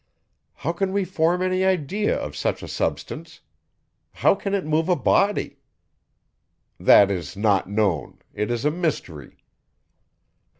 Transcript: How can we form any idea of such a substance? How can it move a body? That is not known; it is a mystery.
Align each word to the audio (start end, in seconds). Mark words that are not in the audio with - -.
How 0.55 0.73
can 0.73 0.93
we 0.93 1.05
form 1.05 1.43
any 1.43 1.63
idea 1.63 2.17
of 2.17 2.35
such 2.35 2.63
a 2.63 2.67
substance? 2.67 3.41
How 4.13 4.33
can 4.33 4.55
it 4.55 4.65
move 4.65 4.89
a 4.89 4.95
body? 4.95 5.59
That 6.79 7.11
is 7.11 7.37
not 7.37 7.69
known; 7.69 8.17
it 8.33 8.49
is 8.49 8.65
a 8.65 8.71
mystery. 8.71 9.43